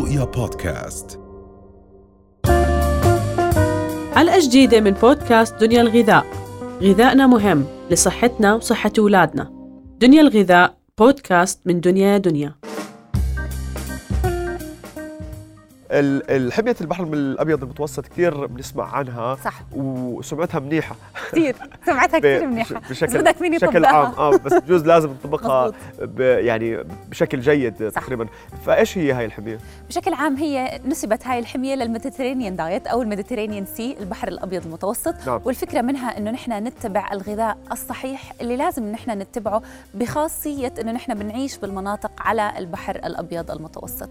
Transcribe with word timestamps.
رؤيا 0.00 0.24
بودكاست. 0.24 1.20
حلقة 4.14 4.38
جديدة 4.40 4.80
من 4.80 4.90
بودكاست 4.90 5.54
دنيا 5.60 5.80
الغذاء. 5.80 6.26
غذائنا 6.82 7.26
مهم 7.26 7.64
لصحتنا 7.90 8.54
وصحة 8.54 8.92
أولادنا. 8.98 9.50
دنيا 10.00 10.20
الغذاء 10.20 10.76
بودكاست 10.98 11.60
من 11.66 11.80
دنيا 11.80 12.18
دنيا. 12.18 12.54
ال- 15.90 16.30
الحمية 16.30 16.76
البحر 16.80 17.04
الأبيض 17.04 17.62
المتوسط 17.62 18.06
كثير 18.06 18.46
بنسمع 18.46 18.94
عنها 18.96 19.34
صح. 19.44 19.62
وسمعتها 19.72 20.58
منيحة. 20.60 20.96
كثير 21.32 21.56
سمعتها 21.86 22.18
كثير 22.36 22.46
منيحة. 22.46 22.80
بشكل 22.90 23.18
بدك 23.18 23.42
مين 23.42 23.56
بشكل 23.56 23.84
عام. 23.84 24.06
آه 24.18 24.30
بس 24.36 24.52
بجوز 24.54 24.86
لازم 24.86 25.10
نطبقها 25.10 25.72
يعني 26.18 26.84
بشكل 27.10 27.40
جيد 27.40 27.88
صح. 27.88 28.02
تقريبا. 28.02 28.26
فإيش 28.66 28.98
هي 28.98 29.12
هاي 29.12 29.24
الحمية؟ 29.24 29.58
بشكل 29.88 30.14
عام 30.14 30.36
هي 30.36 30.80
نسبت 30.86 31.26
هاي 31.26 31.38
الحمية 31.38 31.74
لل 31.74 31.85
Mediterranean 31.85 32.56
diet 32.56 32.86
أو 32.86 33.02
ال 33.02 33.06
Mediterranean 33.06 33.64
Sea 33.66 33.96
البحر 34.00 34.28
الأبيض 34.28 34.66
المتوسط. 34.66 35.14
نعم. 35.26 35.40
والفكرة 35.44 35.80
منها 35.80 36.18
إنه 36.18 36.30
نحن 36.30 36.52
نتبع 36.52 37.08
الغذاء 37.12 37.58
الصحيح 37.72 38.32
اللي 38.40 38.56
لازم 38.56 38.92
نحن 38.92 39.10
نتبعه 39.10 39.62
بخاصية 39.94 40.72
إنه 40.80 40.92
نحن 40.92 41.14
بنعيش 41.14 41.58
بالمناطق 41.58 42.10
على 42.18 42.52
البحر 42.58 42.96
الأبيض 42.96 43.50
المتوسط. 43.50 44.08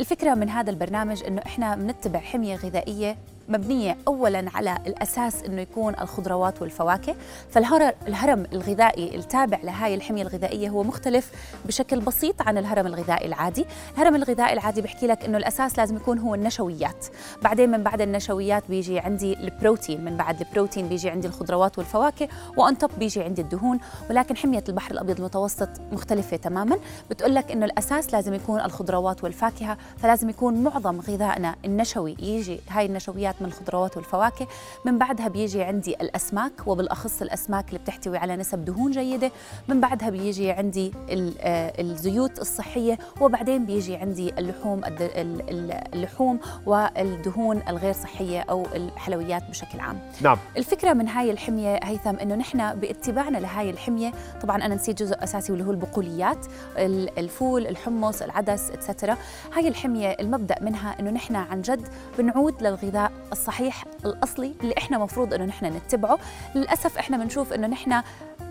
الفكرة 0.00 0.34
من 0.34 0.48
هذا 0.48 0.70
البرنامج 0.70 1.17
إنه 1.22 1.42
إحنا 1.46 1.74
بنتبع 1.74 2.18
حمية 2.20 2.56
غذائية 2.56 3.16
مبنية 3.48 3.98
أولا 4.08 4.44
على 4.54 4.78
الأساس 4.86 5.42
أنه 5.42 5.60
يكون 5.60 5.94
الخضروات 6.00 6.62
والفواكه. 6.62 7.14
فالهرم 7.50 7.92
الهرم 8.08 8.46
الغذائي 8.52 9.16
التابع 9.16 9.58
لهاي 9.62 9.94
الحمية 9.94 10.22
الغذائية 10.22 10.68
هو 10.68 10.82
مختلف 10.82 11.32
بشكل 11.66 12.00
بسيط 12.00 12.42
عن 12.42 12.58
الهرم 12.58 12.86
الغذائي 12.86 13.26
العادي. 13.26 13.66
الهرم 13.94 14.14
الغذائي 14.14 14.52
العادي 14.52 14.82
بحكي 14.82 15.06
لك 15.06 15.24
أنه 15.24 15.38
الأساس 15.38 15.78
لازم 15.78 15.96
يكون 15.96 16.18
هو 16.18 16.34
النشويات. 16.34 17.06
بعدين 17.42 17.70
من 17.70 17.82
بعد 17.82 18.00
النشويات 18.00 18.62
بيجي 18.68 18.98
عندي 18.98 19.32
البروتين 19.32 20.04
من 20.04 20.16
بعد 20.16 20.40
البروتين 20.40 20.88
بيجي 20.88 21.10
عندي 21.10 21.28
الخضروات 21.28 21.78
والفواكه 21.78 22.28
وأن 22.56 22.78
توب 22.78 22.90
بيجي 22.98 23.22
عندي 23.22 23.42
الدهون. 23.42 23.78
ولكن 24.10 24.36
حمية 24.36 24.64
البحر 24.68 24.90
الأبيض 24.90 25.18
المتوسط 25.18 25.68
مختلفة 25.92 26.36
تماما. 26.36 26.78
بتقول 27.10 27.34
لك 27.34 27.52
أنه 27.52 27.66
الأساس 27.66 28.12
لازم 28.12 28.34
يكون 28.34 28.60
الخضروات 28.60 29.24
والفاكهة 29.24 29.78
فلازم 29.98 30.28
يكون 30.28 30.62
معظم 30.62 31.00
غذائنا 31.00 31.54
النشوي. 31.64 32.16
يجي 32.18 32.60
هاي 32.68 32.86
النشويات 32.86 33.37
من 33.40 33.46
الخضروات 33.46 33.96
والفواكه. 33.96 34.46
من 34.84 34.98
بعدها 34.98 35.28
بيجي 35.28 35.62
عندي 35.62 35.94
الأسماك 35.94 36.52
وبالأخص 36.66 37.22
الأسماك 37.22 37.68
اللي 37.68 37.78
بتحتوي 37.78 38.18
على 38.18 38.36
نسب 38.36 38.64
دهون 38.64 38.90
جيدة. 38.90 39.30
من 39.68 39.80
بعدها 39.80 40.10
بيجي 40.10 40.50
عندي 40.50 40.92
آه، 41.40 41.72
الزيوت 41.80 42.38
الصحية 42.38 42.98
وبعدين 43.20 43.66
بيجي 43.66 43.96
عندي 43.96 44.28
اللحوم 44.38 44.80
اللحوم 45.94 46.40
والدهون 46.66 47.62
الغير 47.68 47.92
صحية 47.92 48.40
أو 48.40 48.66
الحلويات 48.74 49.42
بشكل 49.50 49.80
عام. 49.80 49.98
نعم. 50.20 50.36
الفكرة 50.56 50.92
من 50.92 51.08
هاي 51.08 51.30
الحمية 51.30 51.80
هيثم 51.82 52.16
إنه 52.16 52.34
نحن 52.34 52.74
باتباعنا 52.74 53.38
لهاي 53.38 53.70
الحمية 53.70 54.12
طبعا 54.42 54.56
أنا 54.56 54.74
نسيت 54.74 55.02
جزء 55.02 55.24
أساسي 55.24 55.52
واللي 55.52 55.66
هو 55.66 55.70
البقوليات 55.70 56.46
ال- 56.76 57.18
الفول 57.18 57.66
الحمص 57.66 58.22
العدس 58.22 58.70
اتسترا 58.70 59.16
هاي 59.54 59.68
الحمية 59.68 60.08
المبدأ 60.20 60.56
منها 60.60 61.00
إنه 61.00 61.10
نحن 61.10 61.36
عن 61.36 61.62
جد 61.62 61.88
بنعود 62.18 62.62
للغذاء 62.62 63.12
الصحيح 63.32 63.84
الأصلي 64.04 64.54
اللي 64.60 64.74
إحنا 64.78 64.98
مفروض 64.98 65.34
إنه 65.34 65.44
نحن 65.44 65.66
نتبعه. 65.66 66.18
للأسف 66.54 66.98
إحنا 66.98 67.16
بنشوف 67.16 67.52
إنه 67.52 67.66
نحن 67.66 68.02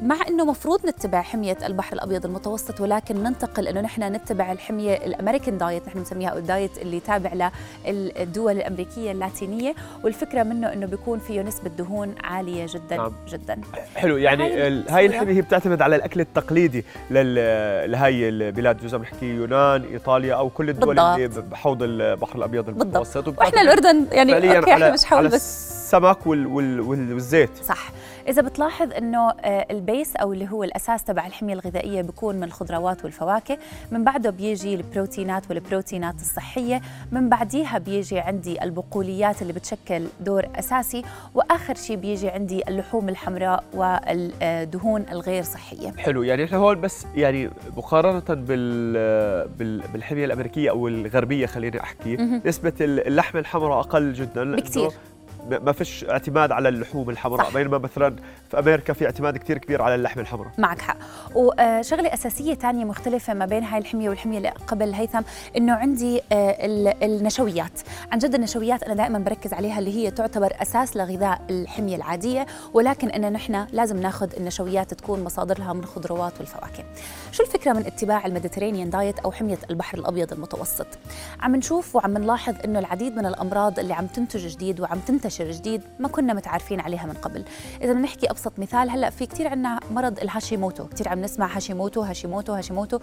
مع 0.02 0.16
إنه 0.28 0.46
مفروض 0.46 0.86
نتبع 0.86 1.22
حمية 1.22 1.58
البحر 1.66 1.94
الأبيض 1.94 2.26
المتوسط 2.26 2.82
ولكن 2.82 3.24
ننتقل 3.24 3.68
إنه 3.68 3.82
نحن 3.82 4.04
نتبع 4.04 4.52
الحمية 4.52 4.94
ال 4.94 5.01
American 5.01 5.58
diet 5.58 5.88
نحن 5.88 6.00
بنسميها 6.00 6.30
أو 6.30 6.38
ال 6.38 6.46
diet 6.46 6.78
اللي 6.78 7.00
تابع 7.00 7.52
للدول 7.88 8.52
الأمريكية 8.58 9.12
اللاتينية 9.12 9.76
والفكرة 10.04 10.44
منه 10.44 10.74
إنه 10.74 10.86
بيكون 10.86 11.20
فيه 11.20 11.42
نسبة 11.42 11.70
دهون 11.70 12.16
عالية 12.24 12.66
جدا 12.70 12.98
نعم. 12.98 13.12
جدا 13.28 13.62
حلو 13.96 14.18
يعني 14.18 14.44
هاي. 14.90 15.06
الحمية 15.06 15.34
هي 15.34 15.42
بتعتمد 15.42 15.82
على 15.82 15.96
الأكل 15.96 16.20
التقليدي 16.22 16.86
لهي 17.12 18.30
البلاد 18.30 18.78
جزء 18.84 18.98
بنحكي 18.98 19.26
يونان 19.26 19.84
إيطاليا 19.84 20.36
أو 20.36 20.50
كل 20.50 20.70
الدول 20.70 20.96
بالضبط. 20.96 21.16
اللي 21.16 21.42
بحوض 21.52 21.84
البحر 21.84 22.36
الأبيض 22.38 22.66
بالضبط. 22.66 22.82
المتوسط 22.84 23.28
وإحنا 23.28 23.62
الأردن 23.62 24.08
يعني 24.12 24.58
okay 24.58 24.74
إحنا 24.74 24.94
مش 24.94 25.06
حول 25.06 25.28
بس 25.28 25.34
السمك 25.88 26.28
وال 26.28 26.48
وال 26.48 27.14
والزيت 27.14 27.50
صح 27.64 27.92
إذا 28.28 28.42
بتلاحظ 28.42 28.94
إنه 28.94 29.30
آه، 29.30 29.68
البيس 29.72 30.16
أو 30.16 30.34
اللي 30.34 30.50
هو 30.52 30.64
الأساس 30.64 31.04
تبع 31.04 31.28
الحمية 31.28 31.54
الغذائية 31.54 32.02
بيكون 32.02 32.36
من 32.36 32.44
الخضروات 32.44 33.04
والفواكه، 33.04 33.58
من 33.92 34.04
بعده 34.04 34.30
بيجي 34.30 34.76
البروتينات 34.76 35.50
والبروتينات 35.50 36.16
الصحية، 36.16 36.82
من 37.12 37.30
بعديها 37.30 37.78
بيجي 37.78 38.20
عندي 38.20 38.64
البقوليات 38.64 39.42
اللي 39.42 39.54
بتشكل 39.54 40.06
دور 40.20 40.46
أساسي، 40.56 41.04
وآخر 41.36 41.76
شيء 41.76 41.96
بيجي 41.96 42.30
عندي 42.30 42.68
اللحوم 42.68 43.10
الحمراء 43.10 43.64
والدهون 43.74 45.06
الغير 45.12 45.44
صحية. 45.44 45.92
حلو 45.98 46.24
يعني 46.24 46.44
إحنا 46.44 46.58
هون 46.58 46.82
بس 46.82 47.06
يعني 47.16 47.50
مقارنة 47.78 48.24
بال 48.30 48.94
بال 49.48 49.84
بالحمية 49.94 50.26
الأمريكية 50.26 50.70
أو 50.70 50.88
الغربية 50.88 51.46
خليني 51.46 51.82
أحكي 51.82 52.18
مهم. 52.18 52.42
نسبة 52.46 52.74
اللحم 52.82 53.38
الحمراء 53.38 53.80
أقل 53.80 54.14
جدا 54.14 54.56
بكتير. 54.56 54.90
ما 55.50 55.72
فيش 55.72 56.06
اعتماد 56.10 56.52
على 56.52 56.70
اللحوم 56.70 57.10
الحمراء 57.10 57.48
صح. 57.48 57.54
بينما 57.54 57.78
مثلا 57.78 58.16
في 58.52 58.60
أمريكا 58.60 58.94
في 58.94 59.06
اعتماد 59.06 59.38
كتير 59.38 59.58
كبير 59.58 59.82
على 59.82 59.96
اللحم 59.96 60.20
الحمراء. 60.20 60.52
معك 60.58 60.82
حق. 60.82 60.98
وشغلة 61.36 62.14
أساسية 62.14 62.54
تانية 62.54 62.86
مختلفة 62.86 63.34
ما 63.34 63.46
بين 63.46 63.64
هاي 63.64 63.80
الحمية 63.80 64.10
والحمية 64.10 64.38
اللي 64.38 64.50
قبل 64.50 64.94
هيثم 64.94 65.22
إنه 65.58 65.74
عندي 65.74 66.22
آه، 66.32 66.66
ال- 66.66 67.04
النشويات. 67.04 67.72
عن 68.12 68.18
جد 68.20 68.34
النشويات 68.36 68.84
أنا 68.84 68.94
دائما 68.94 69.20
بركز 69.20 69.54
عليها 69.54 69.80
اللي 69.80 69.96
هي 69.96 70.12
تعتبر 70.12 70.54
أساس 70.62 70.98
لغذاء 70.98 71.42
الحمية 71.50 71.96
العادية 71.96 72.46
ولكن 72.74 73.10
إن 73.10 73.34
نحن 73.34 73.68
لازم 73.72 73.98
ناخذ 74.02 74.36
النشويات 74.38 74.94
تكون 74.94 75.24
مصادرها 75.24 75.74
من 75.74 75.80
الخضروات 75.80 76.34
والفواكه. 76.40 76.84
شو 77.32 77.44
الفكرة 77.44 77.74
من 77.74 77.86
اتباع 77.86 78.26
ال 78.26 78.31
Mediterranean 78.31 78.90
diet 78.90 79.20
أو 79.20 79.32
حمية 79.32 79.58
البحر 79.70 79.98
الأبيض 79.98 80.34
المتوسط؟ 80.34 80.88
عم 81.42 81.56
نشوف 81.56 81.96
وعم 81.96 82.18
نلاحظ 82.18 82.56
إنه 82.66 82.80
العديد 82.80 83.16
من 83.18 83.26
الأمراض 83.26 83.80
اللي 83.80 83.94
عم 83.94 84.08
تنتج 84.08 84.48
جديد 84.48 84.80
وعم 84.80 85.00
تنتشر 85.00 85.37
جديد 85.46 85.82
ما 86.00 86.08
كنا 86.08 86.34
متعارفين 86.34 86.80
عليها 86.80 87.06
من 87.06 87.14
قبل. 87.14 87.46
إذا 87.82 87.94
بنحكي 87.94 88.32
أبسط 88.32 88.60
مثال 88.60 88.90
هلأ 88.90 89.10
في 89.10 89.26
كثير 89.26 89.48
عندنا 89.48 89.80
مرض 89.92 90.20
الهاشيموتو. 90.20 90.88
كثير 90.88 91.10
عم 91.10 91.22
نسمع 91.22 91.56
Hashimoto 91.56 92.02
Hashimoto 92.02 92.54
Hashimoto. 92.54 93.00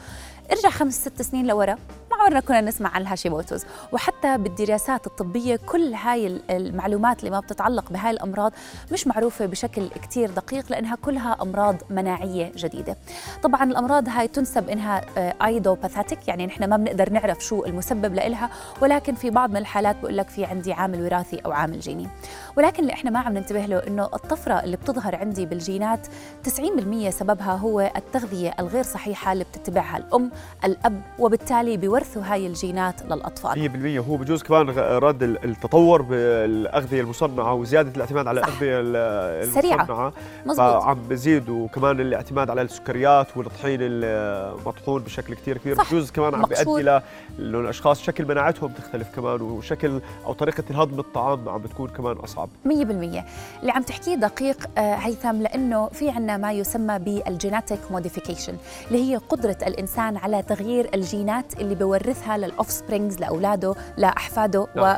ارجع 0.53 0.71
خمس 0.71 0.95
ست 0.95 1.23
سنين 1.23 1.47
لورا 1.47 1.77
عمرنا 2.25 2.41
كنا 2.41 2.61
نسمع 2.61 2.91
عن 2.95 3.03
ال 3.03 3.08
Hashimoto's 3.08 3.65
وحتى 3.93 4.39
بالدراسات 4.39 5.07
الطبية 5.07 5.57
كل 5.57 5.95
هاي 5.95 6.27
ال- 6.27 6.51
المعلومات 6.51 7.19
اللي 7.21 7.31
ما 7.31 7.41
بتتعلق 7.41 7.91
بهاي 7.93 8.11
الأمراض 8.11 8.53
مش 8.93 9.07
معروفة 9.07 9.47
بشكل 9.47 9.89
كتير 9.89 10.31
دقيق 10.31 10.65
لأنها 10.71 10.97
كلها 10.97 11.37
أمراض 11.43 11.77
مناعية 11.91 12.53
جديدة. 12.57 12.97
طبعا 13.43 13.65
الأمراض 13.65 14.09
هاي 14.09 14.29
تنسب 14.29 14.69
إنها 14.71 15.01
ايدوباثاتيك 15.47 16.29
يعني 16.29 16.47
نحن 16.47 16.65
ما 16.65 16.77
بنقدر 16.77 17.11
نعرف 17.11 17.41
شو 17.45 17.65
المسبب 17.65 18.15
لإلها 18.15 18.51
ولكن 18.83 19.15
في 19.15 19.31
بعض 19.31 19.51
من 19.51 19.57
الحالات 19.57 19.97
بقول 20.03 20.17
لك 20.17 20.29
في 20.29 20.45
عندي 20.45 20.73
عامل 20.73 21.03
وراثي 21.05 21.37
أو 21.47 21.53
عامل 21.53 21.81
جيني. 21.81 22.09
ولكن 22.57 22.83
اللي 22.83 22.93
إحنا 22.93 23.11
ما 23.11 23.19
عم 23.19 23.33
ننتبه 23.33 23.67
له 23.67 23.79
إنه 23.87 24.05
الطفرة 24.05 24.55
اللي 24.65 24.77
بتظهر 24.77 25.17
عندي 25.17 25.47
بالجينات 25.47 26.07
90% 26.45 27.11
سببها 27.11 27.53
هو 27.57 27.81
التغذية 27.97 28.55
الغير 28.61 28.83
صحيحة 28.83 29.33
اللي 29.33 29.45
بتتبعها 29.45 29.97
الأم 29.97 30.31
الأب 30.65 31.03
وبالتالي 31.19 31.77
بيورثوا 32.15 32.33
هاي 32.35 32.47
الجينات 32.47 33.03
للأطفال 33.03 34.01
100% 34.03 34.09
هو 34.09 34.17
بجوز 34.17 34.43
كمان 34.43 34.69
رد 34.79 35.23
ال- 35.23 35.45
التطور 35.45 36.03
بالأغذية 36.03 37.01
المصنعة 37.01 37.55
وزيادة 37.55 37.91
الاعتماد 37.97 38.27
على. 38.27 38.41
الأغذية. 38.41 38.81
المصنعة 38.81 40.13
مزبوط 40.47 40.83
فعم 40.83 40.99
بزيد 41.09 41.49
وكمان 41.49 42.01
الاعتماد 42.01 42.51
على 42.51 42.63
السكريات 42.63 43.37
والطحين 43.37 43.79
المطحون 43.83 45.03
بشكل 45.03 45.35
كتير 45.35 45.59
كبير 45.59 45.77
صح. 45.77 45.89
بجوز 45.91 46.11
كمان 46.11 46.35
عم. 46.35 46.43
بيؤدي 46.43 47.01
إنه 47.39 47.61
الأشخاص 47.61 48.03
شكل 48.03 48.27
مناعتهم 48.29 48.73
تختلف 48.73 49.09
كمان 49.17 49.41
وشكل 49.43 50.01
أو 50.27 50.33
طريقة 50.33 50.65
الهضم 50.71 50.99
الطعام 50.99 51.49
عم 51.49 51.59
بتكون 51.61 51.89
كمان 51.89 52.17
أصعب 52.17 52.49
100% 52.65 52.71
اللي 52.71 53.73
عم 53.73 53.83
تحكيه 53.83 54.15
دقيق 54.15 54.67
آه، 54.79 54.95
هيثم 54.95 55.43
لأنه 55.43 55.89
في 55.89 56.11
عنا 56.11 56.37
ما 56.37 56.53
يسمى 56.53 56.99
بال 56.99 57.16
genetic 57.16 57.79
modification 57.91 58.57
اللي 58.89 59.11
هي 59.13 59.17
قدرة 59.17 59.57
الإنسان 59.67 60.17
على 60.17 60.43
تغيير 60.43 60.91
الجينات 60.95 61.61
اللي 61.61 61.75
بورثها 62.05 62.39
لل 62.39 62.71
offsprings 62.71 63.19
لأولاده 63.21 63.75
لأحفاده 63.97 64.67
نعم. 64.77 64.97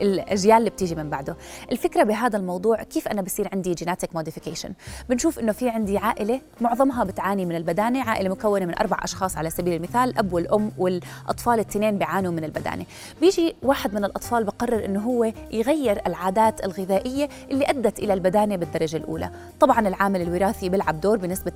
وللاجيال 0.00 0.58
اللي 0.58 0.70
بتيجي 0.70 0.94
من 0.94 1.10
بعده. 1.10 1.36
الفكرة 1.72 2.02
بهذا 2.02 2.36
الموضوع 2.38 2.82
كيف 2.82 3.08
أنا 3.08 3.22
بصير 3.22 3.48
عندي 3.52 3.74
genetic 3.74 4.14
modification 4.14 4.72
بنشوف 5.08 5.38
إنه 5.38 5.52
في 5.52 5.68
عندي 5.68 5.98
عائلة 5.98 6.40
معظمها 6.60 7.04
بتعاني 7.04 7.44
من 7.46 7.56
البدانة 7.56 8.02
عائلة 8.02 8.28
مكونة 8.28 8.66
من 8.66 8.78
أربع 8.78 8.96
أشخاص 9.02 9.36
على 9.36 9.50
سبيل 9.50 9.74
المثال 9.74 10.10
الاب 10.10 10.32
والأم 10.32 10.72
والأطفال 10.78 11.54
الاثنين 11.54 11.98
بيعانوا 11.98 12.32
من 12.32 12.44
البدانة. 12.44 12.84
بيجي 13.20 13.56
واحد 13.62 13.94
من 13.94 14.04
الأطفال 14.04 14.44
بقرر 14.44 14.84
إنه 14.84 15.00
هو 15.00 15.32
يغير 15.52 16.00
العادات 16.06 16.64
الغذائية 16.64 17.28
اللي 17.50 17.70
أدت 17.70 17.98
إلى 17.98 18.12
البدانة 18.14 18.56
بالدرجة 18.56 18.96
الأولى. 18.96 19.30
طبعا 19.60 19.88
العامل 19.88 20.22
الوراثي 20.22 20.68
بيلعب 20.68 21.00
دور 21.00 21.18
بنسبة 21.18 21.52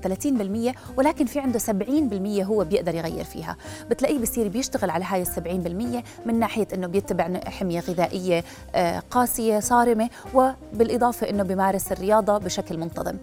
30% 0.75 0.75
ولكن 0.97 1.27
في 1.27 1.41
عنده 1.41 1.59
70% 1.59 2.45
هو 2.45 2.65
بيقدر 2.65 2.95
يغير 2.95 3.25
فيها. 3.25 3.57
بتلاقيه 3.91 4.18
بصير 4.19 4.49
بيشتغل 4.49 4.91
على 4.91 5.05
هاي 5.05 5.23
السبعين 5.23 5.61
بالمية 5.61 6.05
من 6.27 6.39
ناحية 6.39 6.69
إنه 6.75 6.87
بيتبع 6.87 7.41
حمية 7.47 7.81
غذائية 7.81 8.45
آه، 8.75 9.03
قاسية 9.11 9.61
صارمة 9.61 10.11
وبالإضافة 10.35 11.31
إنه 11.31 11.43
بيمارس 11.43 11.93
الرياضة 11.93 12.39
بشكل 12.39 12.79
منتظم. 12.79 13.17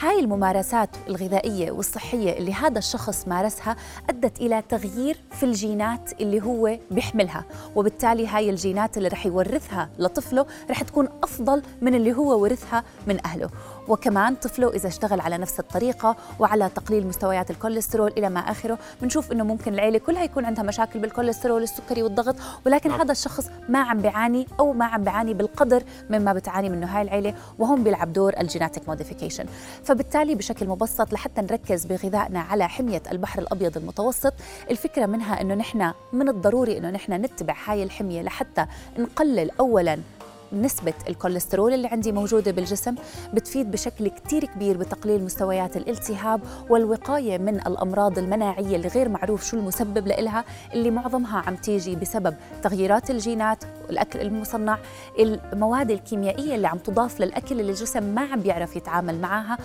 هاي 0.00 0.20
الممارسات 0.20 0.90
الغذائية 1.08 1.70
والصحية 1.70 2.38
اللي 2.38 2.52
هذا 2.54 2.78
الشخص 2.78 3.28
مارسها 3.28 3.76
أدت 4.10 4.40
إلى 4.40 4.62
تغيير 4.68 5.16
في 5.30 5.42
الجينات 5.42 6.20
اللي 6.20 6.42
هو 6.42 6.78
بيحملها 6.90 7.44
وبالتالي 7.76 8.26
هاي 8.26 8.50
الجينات 8.50 8.96
اللي 8.96 9.08
رح 9.08 9.26
يورثها 9.26 9.88
لطفله 9.98 10.46
رح 10.70 10.82
تكون 10.82 11.08
أفضل 11.22 11.62
من 11.82 11.94
اللي 11.94 12.12
هو 12.12 12.42
ورثها 12.42 12.84
من 13.06 13.26
أهله. 13.26 13.50
وكمان 13.88 14.34
طفله 14.34 14.68
إذا 14.68 14.88
اشتغل 14.88 15.20
على 15.20 15.38
نفس 15.38 15.60
الطريقة 15.60 16.16
وعلى 16.38 16.70
تقليل 16.74 17.06
مستويات 17.06 17.50
الكوليسترول 17.50 18.12
إلى 18.18 18.30
ما 18.30 18.40
آخره. 18.40 18.78
بنشوف 19.02 19.32
إنه 19.32 19.44
ممكن 19.44 19.74
العيلة 19.74 19.98
كلها 19.98 20.24
يكون 20.24 20.44
عندها 20.44 20.64
مشاكل 20.64 20.98
بالكوليسترول 20.98 21.62
السكري 21.62 22.02
والضغط 22.02 22.36
ولكن 22.66 22.90
هذا 22.90 23.12
الشخص 23.12 23.50
ما 23.68 23.78
عم 23.78 23.98
بيعاني 23.98 24.46
أو 24.60 24.72
ما 24.72 24.84
عم 24.84 25.04
بيعاني 25.04 25.34
بالقدر 25.34 25.82
مما 26.10 26.32
بتعاني 26.32 26.68
منه 26.68 26.86
هاي 26.86 27.02
العيلة 27.02 27.34
وهم 27.58 27.84
بيلعب 27.84 28.12
دور 28.12 28.32
ال 28.40 28.46
genetic 28.46 28.88
modification 28.88 29.46
فبالتالي 29.84 30.34
بشكل 30.34 30.68
مبسط 30.68 31.12
لحتى 31.12 31.40
نركز 31.40 31.84
بغذائنا 31.86 32.40
على 32.40 32.68
حمية 32.68 33.02
البحر 33.12 33.38
الأبيض 33.38 33.76
المتوسط 33.76 34.34
الفكرة 34.70 35.06
منها 35.06 35.40
إنه 35.40 35.54
نحن 35.54 35.92
من 36.12 36.28
الضروري 36.28 36.78
إنه 36.78 36.90
نحن 36.90 37.12
نتبع 37.12 37.54
هاي 37.66 37.82
الحمية 37.82 38.22
لحتى 38.22 38.66
نقلل 38.98 39.50
أولاً 39.60 39.98
نسبة 40.52 40.94
الكوليسترول 41.08 41.74
اللي 41.74 41.88
عندي 41.88 42.12
موجودة 42.12 42.50
بالجسم 42.50 42.94
بتفيد 43.34 43.70
بشكل 43.70 44.08
كتير 44.08 44.44
كبير 44.44 44.76
بتقليل 44.76 45.24
مستويات 45.24 45.76
الالتهاب 45.76 46.40
والوقاية 46.70 47.38
من 47.38 47.54
الأمراض 47.66 48.18
المناعية 48.18 48.76
اللي 48.76 48.88
غير 48.88 49.08
معروف 49.08 49.44
شو 49.44 49.56
المسبب 49.56 50.06
لإلها 50.06 50.44
اللي 50.74 50.90
معظمها 50.90 51.38
عم 51.46 51.56
تيجي 51.56 51.96
بسبب 51.96 52.34
تغييرات 52.62 53.10
الجينات 53.10 53.64
الأكل 53.90 54.20
المصنع 54.20 54.78
المواد 55.18 55.90
الكيميائية 55.90 56.54
اللي 56.54 56.68
عم 56.68 56.78
تضاف 56.78 57.20
للأكل 57.20 57.60
اللي 57.60 57.72
الجسم 57.72 58.02
ما 58.02 58.20
عم 58.20 58.40
بيعرف 58.40 58.76
يتعامل 58.76 59.20
معها. 59.20 59.58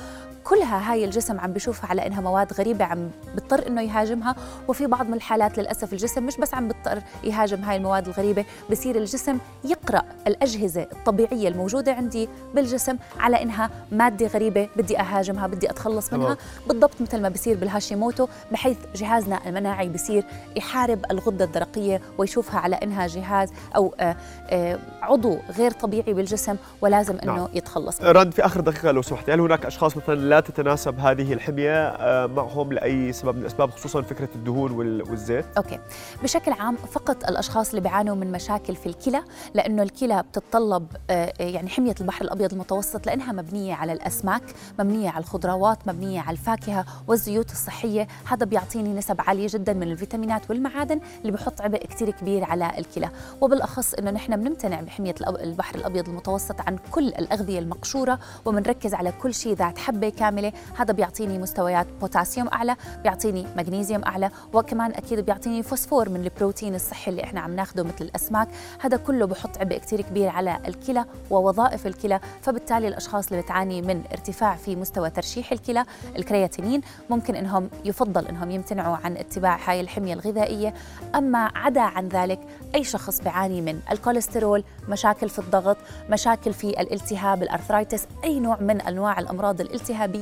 كلها 0.44 0.92
هاي 0.92 1.06
الجسم 1.06 1.40
عم 1.40 1.54
بيشوفها 1.54 1.90
على 1.90 2.07
إنها 2.07 2.22
مواد 2.22 2.54
غريبة 2.54 2.86
عم 2.86 3.10
بيضطر 3.36 3.68
إنه 3.68 3.81
يهاجمها 3.81 4.36
وفي 4.68 4.88
بعض 4.88 5.07
من 5.07 5.13
الحالات 5.13 5.57
للأسف 5.57 5.94
الجسم 5.94 6.24
مش 6.24 6.38
بس 6.38 6.54
عم 6.54 6.68
بيضطر 6.68 7.01
يهاجم 7.24 7.63
هاي 7.63 7.75
المواد 7.78 8.07
الغريبة 8.07 8.45
بصير 8.72 8.95
الجسم 8.95 9.38
يقرأ 9.63 10.04
الأجهزة 10.28 10.81
الطبيعية 10.81 11.48
الموجودة 11.48 11.94
عندي 11.94 12.30
بالجسم 12.56 12.98
على 13.19 13.42
إنها 13.42 13.69
مادة 13.92 14.28
غريبة 14.28 14.69
بدي 14.75 15.00
أهاجمها 15.00 15.48
بدي 15.48 15.69
أتخلص 15.69 16.13
منها 16.13 16.38
بالضبط 16.68 17.01
مثل 17.01 17.22
ما 17.22 17.30
بصير 17.30 17.57
بالهاشيموتو 17.57 18.28
بحيث 18.51 18.78
جهازنا 18.96 19.39
المناعي 19.50 19.89
بصير 19.89 20.24
يحارب 20.56 21.06
الغدة 21.12 21.46
الدرقية 21.46 22.01
ويشوفها 22.18 22.60
على 22.60 22.75
إنها 22.75 23.07
جهاز 23.07 23.50
أو 23.75 23.96
آآ 24.00 24.16
آآ 24.50 24.80
عضو 25.01 25.38
غير 25.57 25.72
طبيعي 25.72 26.13
بالجسم 26.13 26.56
ولازم 26.81 27.18
إنه 27.24 27.36
نعم. 27.36 27.48
يتخلص 27.54 28.01
منه. 28.01 28.12
رد 28.12 28.31
في 28.31 28.46
آخر 28.46 28.60
دقيقة 28.62 28.92
لو 28.92 29.01
سمحت 29.01 29.30
هل 29.30 29.39
هناك 29.39 29.66
أشخاص 29.66 29.98
مثلا 29.98 30.16
لا 30.33 30.39
تتناسب 30.39 31.00
هذه 31.00 31.33
الحمية 31.33 31.88
آه، 31.88 32.27
معهم 32.27 32.74
لأي 32.74 33.13
سبب 33.13 33.35
من 33.35 33.41
الأسباب 33.41 33.69
خصوصا 33.71 34.01
فكرة 34.01 34.30
الدهون 34.35 34.71
والزيت؟ 35.01 35.45
okay. 35.57 35.80
بشكل 36.24 36.51
عام 36.51 36.75
فقط 36.75 37.30
الأشخاص 37.30 37.69
اللي 37.69 37.81
بيعانوا 37.81 38.15
من 38.15 38.31
مشاكل 38.31 38.75
في 38.75 38.85
الكلى 38.85 39.24
لأنه 39.53 39.83
الكلى 39.83 40.24
بتتطلب 40.24 40.88
آه، 41.09 41.33
يعني 41.39 41.69
حمية 41.69 41.95
البحر 42.01 42.25
الأبيض 42.25 42.53
المتوسط 42.53 43.06
لأنها 43.06 43.31
مبنية 43.31 43.74
على 43.74 43.94
الأسماك 43.94 44.44
مبنية 44.80 45.09
على 45.09 45.24
الخضروات 45.24 45.88
مبنية 45.88 46.19
على 46.19 46.31
الفاكهة 46.31 46.86
والزيوت 47.07 47.51
الصحية. 47.51 48.07
هذا 48.27 48.45
بيعطيني 48.45 48.94
نسب 48.94 49.21
عالية 49.21 49.47
جدا 49.50 49.74
من 49.74 49.91
الفيتامينات 49.91 50.50
والمعادن 50.50 51.00
اللي 51.21 51.31
بحط 51.31 51.62
عبء 51.62 51.86
كتير 51.86 52.09
كبير 52.12 52.44
على 52.44 52.71
الكلى. 52.77 53.09
وبالأخص 53.41 53.94
أنه 53.94 54.12
نحن 54.12 54.36
بنمتنع 54.36 54.81
بحمية 54.81 55.15
البحر 55.27 55.75
الأبيض 55.75 56.09
المتوسط 56.09 56.62
عن 56.62 56.77
كل 56.91 57.07
الأغذية 57.07 57.59
المقشورة 57.59 58.19
وبنركز 58.45 58.94
على 58.94 59.12
كل 59.21 59.33
شيء 59.33 59.56
ذات 59.56 59.77
حبة 59.77 60.09
كاملة. 60.24 60.52
هذا 60.78 60.94
بيعطيني 60.94 61.38
مستويات 61.38 61.88
بوتاسيوم 62.02 62.48
أعلى 62.48 62.75
بيعطيني 63.04 63.46
مغنيسيوم 63.58 64.04
أعلى 64.04 64.30
وكمان 64.54 64.92
أكيد 64.92 65.20
بيعطيني 65.20 65.64
فوسفور 65.64 66.10
من 66.10 66.24
البروتين 66.24 66.75
الصحي 66.75 67.12
اللي 67.12 67.24
إحنا 67.24 67.42
عم 67.42 67.56
ناخده 67.56 67.84
مثل 67.84 68.02
الأسماك. 68.02 68.48
هذا 68.80 68.98
كله 68.98 69.25
بحط 69.25 69.58
عبء 69.58 69.78
كثير 69.78 70.02
كبير 70.02 70.30
على 70.30 70.60
الكلى 70.68 71.06
ووظائف 71.30 71.88
الكلى 71.88 72.20
فبالتالي 72.42 72.88
الأشخاص 72.88 73.28
اللي 73.28 73.42
بتعاني 73.42 73.81
من 73.81 74.04
ارتفاع 74.12 74.56
في 74.56 74.75
مستوى 74.75 75.10
ترشيح 75.10 75.52
الكلى 75.52 75.86
الكرياتينين 76.16 76.81
ممكن 77.10 77.36
إنهم 77.36 77.70
يفضل 77.86 78.28
إنهم 78.28 78.52
يمتنعوا 78.52 78.98
عن 79.04 79.18
اتباع 79.18 79.60
هاي 79.66 79.81
الحمية 79.81 80.14
الغذائية. 80.14 80.74
أما 81.16 81.52
عدا 81.56 81.81
عن 81.81 82.08
ذلك 82.08 82.40
أي 82.75 82.84
شخص 82.84 83.22
بيعاني 83.22 83.62
من 83.62 83.80
الكوليسترول 83.92 84.64
مشاكل 84.90 85.30
في 85.30 85.40
الضغط 85.40 85.78
مشاكل 86.10 86.54
في 86.54 86.70
الالتهاب 86.70 87.44
ال 87.44 87.50
arthritis 87.50 88.07
أي 88.24 88.40
نوع 88.40 88.58
من 88.62 88.81
أنواع 88.81 89.20
الأمراض 89.20 89.62
الالتهابية 89.62 90.12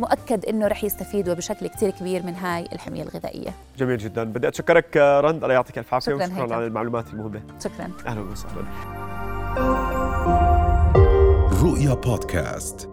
مؤكد 0.00 0.44
إنه 0.44 0.66
رح 0.66 0.84
يستفيدوا 0.84 1.34
بشكل 1.34 1.66
كثير 1.66 1.90
كبير 1.90 2.22
من 2.22 2.34
هاي 2.34 2.68
الحمية 2.72 3.02
الغذائية. 3.02 3.50
جميل 3.78 3.98
جدا، 3.98 4.24
بدي 4.24 4.48
أتشكرك 4.48 4.96
رند 4.96 5.42
الله 5.42 5.54
يعطيك 5.54 5.78
الف 5.78 5.94
عافية 5.94 6.14
وشكرا 6.14 6.54
على 6.54 6.66
المعلومات 6.66 7.04
المهمة. 7.12 7.40
شكرا. 7.64 7.90
أهلا 8.06 8.20
وسهلا. 8.20 8.62
رؤيا 11.62 11.94
بودكاست 11.94 12.88